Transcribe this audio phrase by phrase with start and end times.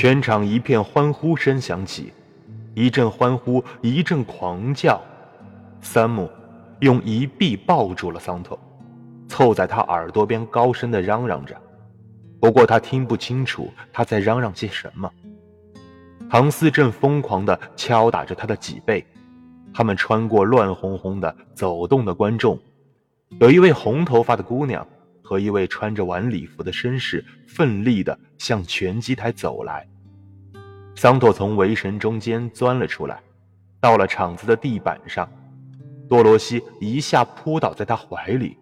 [0.00, 2.12] 全场一片欢呼声响起，
[2.72, 5.02] 一阵欢呼，一阵狂叫。
[5.80, 6.30] 三木
[6.78, 8.56] 用一臂抱住了桑托，
[9.26, 11.60] 凑在他耳朵边高声的嚷嚷着。
[12.38, 15.10] 不过他听不清楚他在嚷嚷些什么。
[16.30, 19.04] 唐斯正疯狂地敲打着他的脊背。
[19.74, 22.56] 他们穿过乱哄哄的走动的观众，
[23.40, 24.86] 有一位红头发的姑娘
[25.28, 29.86] 和一位穿着晚礼服的绅士奋力地向拳击台走来。
[30.96, 33.20] 桑托从围绳中间钻了出来，
[33.78, 35.30] 到了场子的地板上，
[36.08, 38.56] 多罗西一下扑倒在他怀里。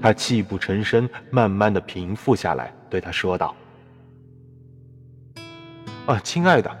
[0.00, 3.54] 他泣不成声，慢慢的平复下来，对他说道
[6.08, 6.74] ：“啊，亲爱的，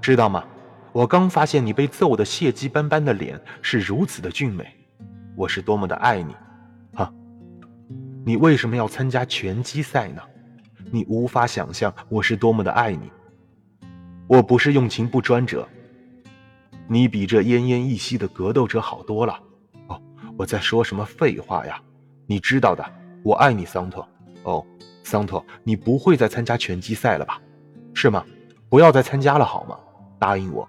[0.00, 0.44] 知道吗？
[0.92, 4.72] 我刚发现你被揍的血迹斑斑的脸是如此的俊美，
[5.34, 6.36] 我是多么的爱你，
[8.24, 10.22] 你为什么要参加拳击赛呢？
[10.90, 13.10] 你无法想象我是多么的爱你。
[14.26, 15.66] 我不是用情不专者，
[16.86, 19.40] 你比这奄奄一息的格斗者好多了。
[19.88, 20.00] 哦，
[20.36, 21.80] 我在说什么废话呀？”
[22.26, 22.84] 你知道的，
[23.24, 24.06] 我爱你，桑托。
[24.44, 24.64] 哦，
[25.02, 27.40] 桑托，你不会再参加拳击赛了吧？
[27.94, 28.24] 是吗？
[28.68, 29.76] 不要再参加了，好吗？
[30.18, 30.68] 答应我。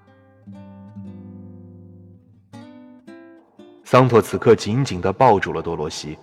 [3.84, 6.18] 桑托此刻紧紧地抱住了多罗西，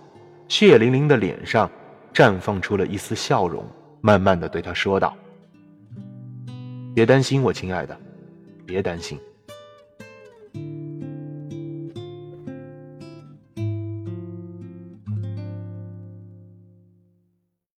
[0.49, 1.69] 血淋淋的脸上
[2.13, 3.63] 绽放出了一丝笑容，
[4.01, 5.15] 慢慢的对他说道
[6.93, 7.97] ：“别担心，我亲爱的，
[8.65, 9.17] 别担心。”